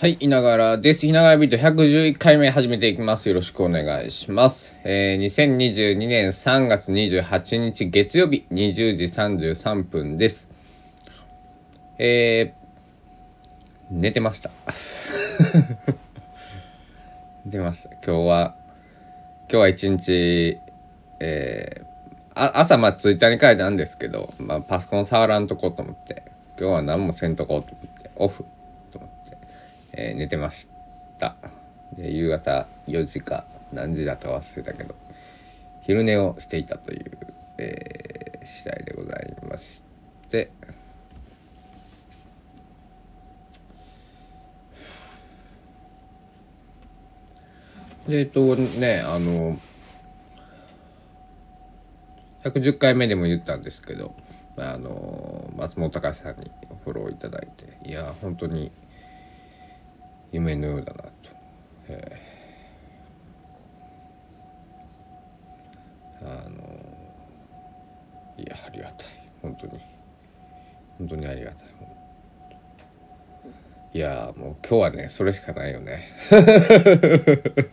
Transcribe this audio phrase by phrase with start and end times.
[0.00, 1.06] はい、いながらです。
[1.06, 3.28] いながらビート111回目始めていきます。
[3.28, 4.74] よろしくお願いします。
[4.82, 10.48] えー、2022年3月28日月曜日20時33分です。
[11.98, 14.50] えー、寝てました。
[17.44, 17.90] 寝てました。
[17.96, 18.56] 今日は、
[19.40, 20.58] 今日は一日、
[21.20, 21.84] えー、
[22.34, 26.22] あ朝まあツイッターに書いたんですけど、まあ、パソコン触らんとこうと思って
[26.58, 28.46] 今日は何もせんとこうと思ってオフ、
[29.92, 30.68] えー寝てまし
[31.18, 31.36] た。
[31.92, 34.94] で夕方4時か何時だか忘れたけど
[35.82, 37.18] 昼寝をしていたという、
[37.58, 39.82] えー次第でございまし
[40.30, 40.50] て。
[48.08, 49.56] でえっとねあの
[52.42, 54.14] 110回目でも言ったんですけど
[54.58, 56.50] あの松本隆さんに
[56.84, 58.72] フォローいただいていや本当に
[60.32, 61.10] 夢のようだなと、
[61.88, 62.20] え。
[66.22, 66.56] ーあの
[68.38, 69.08] いやありがたい。
[69.42, 69.72] 本当に。
[70.98, 71.66] 本当にありがたい。
[73.92, 76.08] いやもう今日はねそれしかないよね。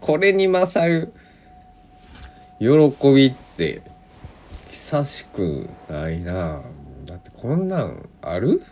[0.00, 1.12] これに勝る
[2.60, 3.82] 喜びって
[4.70, 6.62] 久しくないな
[7.06, 8.62] だってこんなんある？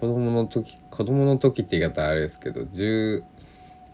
[0.00, 3.22] 子供の時子供の時って言い方あれですけど十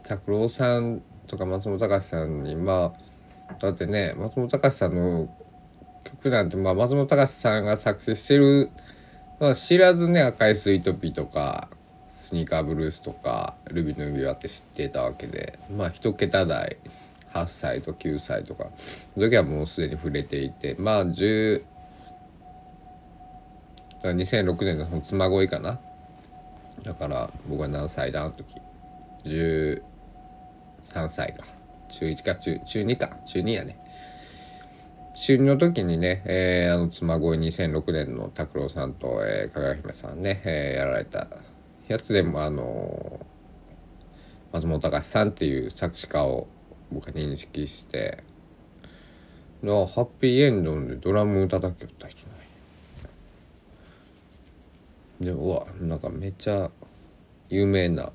[0.04, 2.94] 拓郎さんとか松本隆さんにま
[3.48, 5.28] あだってね松本隆さんの
[6.04, 8.70] 曲なんて、まあ、松本隆さんが作詞してる
[9.38, 11.68] まあ、知らずね「赤いスイートピー」とか
[12.08, 16.78] 「スニーカーブルース」とか「ルビーの指輪」って知ってたわけでまあ一桁台
[17.34, 18.68] 8歳と9歳とか
[19.16, 21.64] の時はもうすでに触れていてまあ10
[24.04, 25.80] 2006年のその妻恋かな
[26.82, 28.56] だから僕は何歳だあの時
[29.24, 29.80] 13
[31.08, 31.44] 歳か。
[31.88, 33.16] 中1か中中2か。
[33.24, 33.78] 中2やね。
[35.14, 41.26] 中2の時にね、えーあの妻恋2006年の拓郎さんと、えー、かがや姫さんね、えーやられた
[41.88, 43.24] やつでもあの
[44.52, 46.48] 松本隆さんっていう作詞家を
[46.92, 48.22] 僕は認識して
[49.62, 52.45] であハッピーエンドでドラム叩きよった人なんや。
[55.20, 56.70] でうわなんかめっちゃ
[57.48, 58.12] 有名な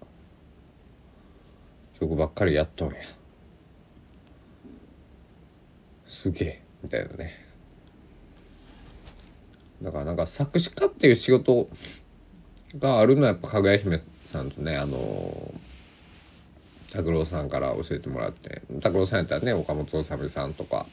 [2.00, 2.96] 曲ばっかりやっとんや。
[6.08, 7.46] すげえみたいなね。
[9.82, 11.70] だからなんか作詞家っていう仕事
[12.78, 15.54] があるのはやっぱかぐや姫さんとねあの
[16.92, 20.86] 拓郎さんから教えてもらって拓郎さんやったらね岡本治さんとか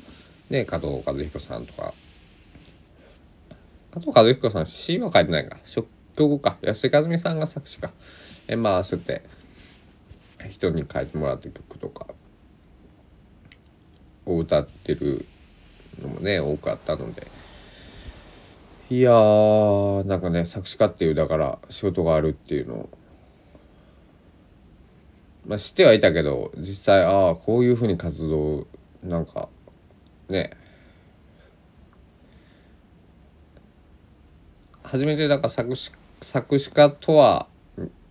[0.48, 1.92] ね加藤和彦さんとか。
[3.90, 5.58] 加藤和彦さん詩は書いてないか。
[6.18, 6.58] 曲か。
[6.62, 7.92] 安井和美さんが作詞か。
[8.48, 12.06] えまあそうやって人に書いてもらった曲とか。
[14.26, 15.24] を歌ってる
[16.02, 17.26] のもね多くあったので。
[18.90, 22.88] いやーなんかね作詞家っていうだから仕事があるっていうのを
[25.46, 28.66] まあ知ってはいたけど実際ああこういうふうに活動
[29.02, 29.48] なんか
[30.28, 30.50] ね。
[34.82, 37.46] 初めてだから作詞作詞家とは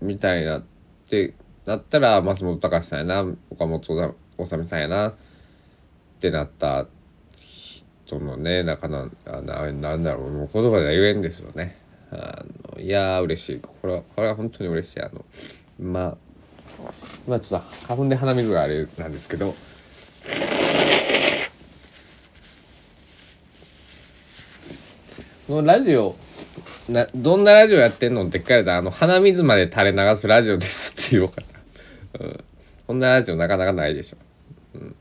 [0.02, 0.64] みたいなっ
[1.10, 1.34] て
[1.66, 3.96] なったら松本隆さんやな岡本治
[4.68, 5.16] さんやなっ
[6.20, 6.88] てなった
[7.36, 11.78] 人のねなかなあななんだろうもう言葉では言えんですよね。
[12.10, 13.60] あのいやー嬉しい。
[13.60, 15.02] これはこれは本当に嬉しい。
[15.02, 15.26] あの
[15.80, 16.18] まあ
[17.28, 19.54] 今ちょっと花粉で鼻水があれなんですけど。
[25.48, 26.18] このラジオ
[26.90, 28.26] などんなラジオやってんの？
[28.26, 31.42] って聞かれたらあの鼻水まで垂れ流すラジオですって言おうか
[32.22, 32.44] な、うん、
[32.88, 34.18] こんなラジオなかなかないでしょ。
[34.80, 34.96] う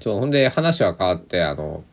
[0.00, 1.84] そうほんで話は変わってあの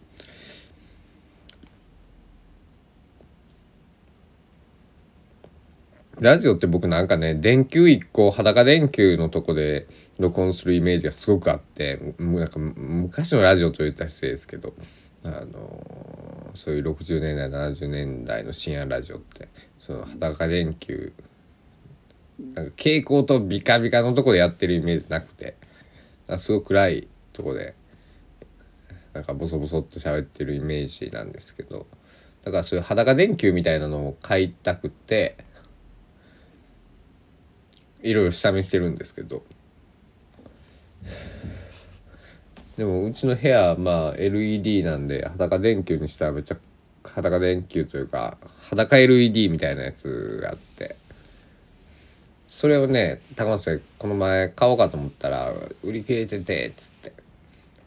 [6.19, 9.87] ラジオって僕なんかね電球一個裸電球のとこで
[10.17, 14.73] 録音するイメージがすごくあってなんか昔のラジオと言ったら失礼ですけど。
[15.23, 21.13] あのそういう60年代70年代の深夜ラジオってその裸電球
[22.55, 25.55] なんか蛍光とビカビカのとこでやってるイメージなくて
[26.27, 27.75] なすごく暗いとこで
[29.13, 31.85] なんかボソボソっと喋ってるイメージなんですけど
[32.43, 35.37] だからそういう裸電球みたいなのを買いたくて
[38.01, 39.43] いろいろ下見してるんですけど
[42.77, 46.57] でもうちの部屋まあ LED なんで裸電球にしたらめっちゃ
[47.03, 50.95] 裸電球というか裸 LED みたいなやつがあって。
[52.47, 55.53] それをね高松でこの前買おうかと思ったら
[55.83, 57.21] 売り切れててっつって。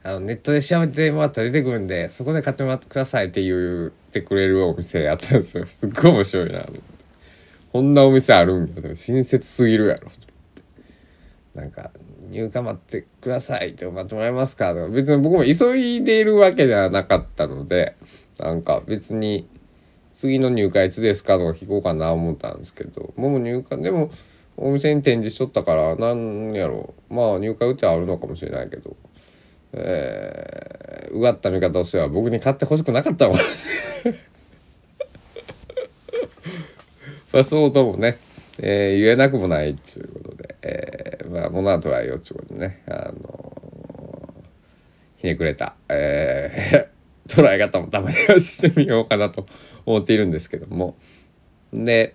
[0.07, 5.65] あのネットで調べてもらったら出てくるんでそこで買ってもらってくださいって言ってくれるお店やったんですよ。
[5.67, 6.61] すっごい面白いな
[7.73, 10.11] こんなお店あるんだ親切すぎるやろ。
[11.55, 11.91] なんか
[12.31, 14.75] 入荷待ってくださいって待ってもらえますか？
[14.75, 17.97] とか別に僕も急いでいるわけではなかったので
[18.39, 19.49] なんか別に
[20.15, 24.11] 次の入荷いつですかとか聞こうかな思ったんですけどもう入荷でも
[24.57, 27.15] お店に展示しとったからなんやろう。
[27.15, 28.97] まあ入荷予定あるのかもしれないけど
[29.73, 33.69] えー、うがった見方をすれば僕に買ってほしくなかったのかもし
[34.05, 34.21] れない。
[37.33, 38.19] まあそうともね
[38.61, 40.14] えー、言えなくもないっちゅう、
[41.35, 49.47] まあ物はトライよっちゅうことでねあのー、ひねくれた、えー、 捉え方もたまにはしてみようかなと
[49.85, 50.97] 思っているんですけども。
[51.73, 52.15] で、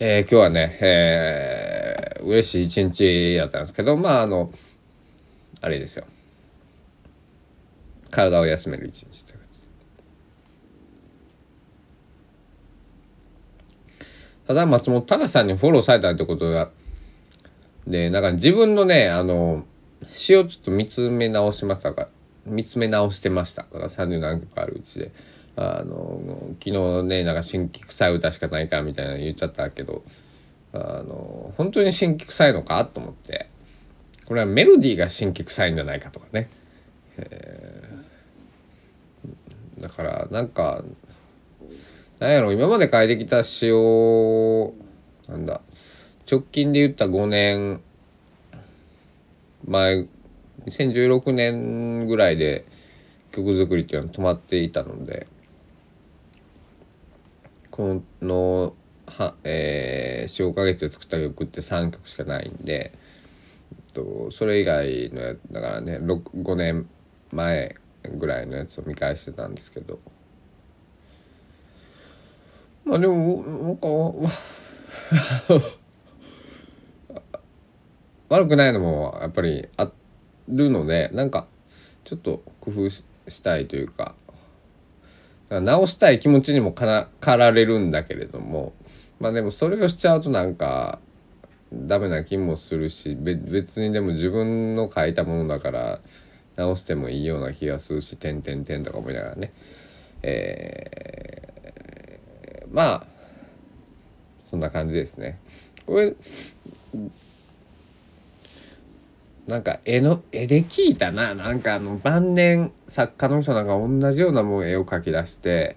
[0.00, 4.50] えー、今日はね、えー、嬉しい一日やったんですけどまああの
[5.60, 6.06] あれですよ。
[8.10, 9.43] 体を休める一日という
[14.46, 16.70] ただ松本隆さんにフォローされたってことが
[17.86, 19.64] でなんか自分のねあの
[20.06, 22.08] 詩をちょっと見つめ直しましたか？
[22.46, 23.62] 見つめ直してました。
[23.62, 25.12] だから30何曲あるうちで。
[25.56, 26.20] あの
[26.62, 30.02] 昨日ねなんか新規臭い歌しかないからみたいな言っちゃったけど
[30.72, 33.48] あの本当に新規臭いのかと思って。
[34.26, 36.48] これはメロディーが新規臭いんじゃないかとかね、
[37.18, 40.82] えー、だからなんか
[42.18, 44.74] なんやろ今まで書いてきた詩を
[45.28, 45.60] なんだ
[46.30, 47.80] 直近で言った5年
[49.66, 50.06] 前
[50.66, 52.64] 2016年ぐらいで
[53.32, 55.26] 曲作りっていうのは止まっていたので
[57.70, 58.74] この
[59.06, 62.92] は、えー、45ヶ月で作った曲って3曲しかないんで、
[63.92, 66.88] と、それ以外のやだからね5年
[67.32, 67.74] 前
[68.16, 69.98] ぐらいのやつを見返してたんですけど。
[72.94, 73.88] あでもなんか
[78.28, 79.90] 悪くないのもやっぱりあ
[80.48, 81.48] るのでなんか
[82.04, 83.04] ちょっと工夫し
[83.42, 84.14] たいというか
[85.50, 88.72] 直したい気持ちにもからかられるんだけれども
[89.18, 91.00] まあでもそれをしちゃうとなんか
[91.72, 96.00] ダメな気もするし別にでも自分の書いたものだから
[96.54, 99.52] 直してもいいような気がするし「点点点」とか思いながらね。
[100.22, 101.53] えー
[102.74, 103.06] まあ
[104.50, 105.38] そんな感じですね。
[105.86, 106.16] これ
[109.46, 111.36] なんか絵の絵で聞いたな。
[111.36, 115.76] なんかあの晩年作家の人なんか同じようなもう絵を描き出して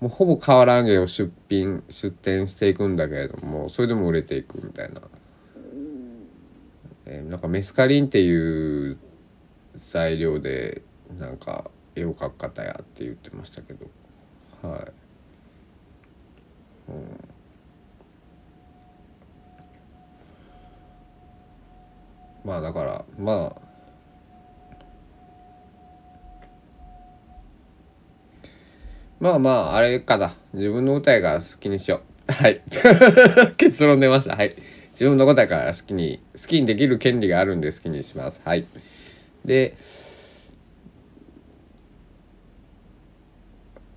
[0.00, 5.02] もうほぼ変わらん絵を出品出展していくんだけれどもそれでも売れていくみたいな、
[7.04, 8.98] えー、なんかメスカリンっていう
[9.74, 10.80] 材料で
[11.18, 13.86] なんか絵を描く方やって言ってましたけど。
[14.62, 15.07] はい。
[22.44, 23.68] まあだからまあ。
[29.20, 30.32] まあまああれかな。
[30.54, 32.32] 自分の歌いが好きにしよう。
[32.32, 32.62] はい。
[33.58, 34.36] 結論出ました。
[34.36, 34.54] はい。
[34.92, 38.40] 自分の答えから好きに好きにできる権利があるんで好きにします。
[38.44, 38.64] はい。
[39.44, 39.76] で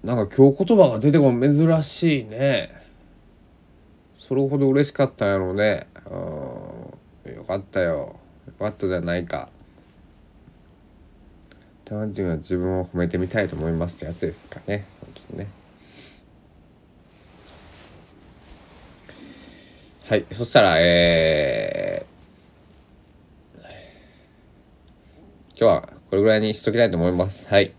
[0.04, 2.81] なんか今日言葉が出てこ珍しいね。
[4.22, 5.88] それほど嬉しかったんやろうね。
[6.06, 7.34] うん。
[7.34, 8.20] よかったよ。
[8.46, 9.50] よかったじゃないか。
[11.86, 14.86] 単純は自分を褒めてみたいと思いますってやつですかね。
[15.02, 15.48] 本当にね。
[20.08, 20.26] はい。
[20.32, 23.72] そしたらえー、今
[25.58, 27.48] 日はこれぐらいにしときたいと思います。
[27.48, 27.74] はい。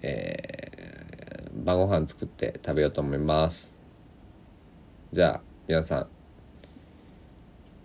[0.00, 3.76] えー、晩ご飯作って食べようと思います。
[5.12, 5.51] じゃあ。
[5.72, 6.06] 皆さん、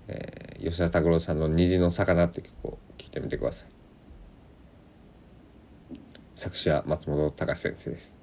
[0.10, 3.70] えー、吉田拓郎さんの「虹の魚」って曲を聴いてみてください。
[6.36, 8.17] 作詞は松本隆先生です。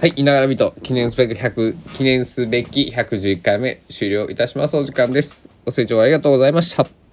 [0.00, 4.76] はい、いながらみと記念すべき100記念すべき111回目終了いたします。
[4.76, 5.50] お時間です。
[5.64, 7.05] ご清聴ありがとうございました。